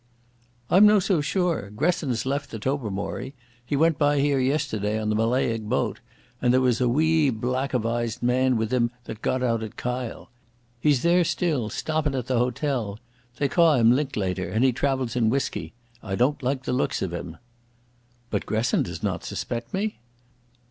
[0.71, 1.69] "I'm no so sure.
[1.69, 3.35] Gresson's left the Tobermory.
[3.63, 5.99] He went by here yesterday, on the Mallaig boat,
[6.41, 10.31] and there was a wee blackavised man with him that got out at the Kyle.
[10.79, 12.97] He's there still, stoppin' at the hotel.
[13.37, 15.71] They ca' him Linklater and he travels in whisky.
[16.01, 17.37] I don't like the looks of him."
[18.31, 19.99] "But Gresson does not suspect me?"